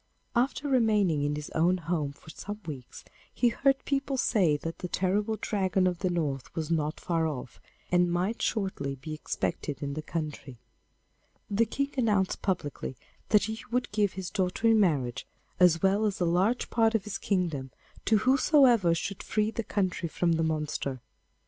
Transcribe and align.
After 0.35 0.67
remaining 0.67 1.21
in 1.21 1.35
his 1.35 1.51
own 1.51 1.77
home 1.77 2.11
for 2.11 2.31
some 2.31 2.59
weeks, 2.65 3.05
he 3.31 3.49
heard 3.49 3.85
people 3.85 4.17
say 4.17 4.57
that 4.57 4.79
the 4.79 4.87
terrible 4.87 5.37
Dragon 5.39 5.85
of 5.85 5.99
the 5.99 6.09
North 6.09 6.55
was 6.55 6.71
not 6.71 6.99
far 6.99 7.27
off, 7.27 7.59
and 7.91 8.11
might 8.11 8.41
shortly 8.41 8.95
be 8.95 9.13
expected 9.13 9.83
in 9.83 9.93
the 9.93 10.01
country. 10.01 10.57
The 11.51 11.67
King 11.67 11.91
announced 11.97 12.41
publicly 12.41 12.95
that 13.29 13.43
he 13.43 13.59
would 13.69 13.91
give 13.91 14.13
his 14.13 14.31
daughter 14.31 14.67
in 14.67 14.79
marriage, 14.79 15.27
as 15.59 15.83
well 15.83 16.05
as 16.07 16.19
a 16.19 16.25
large 16.25 16.71
part 16.71 16.95
of 16.95 17.03
his 17.03 17.19
kingdom, 17.19 17.69
to 18.05 18.17
whosoever 18.25 18.95
should 18.95 19.21
free 19.21 19.51
the 19.51 19.61
country 19.63 20.09
from 20.09 20.31
the 20.31 20.43
monster. 20.43 20.99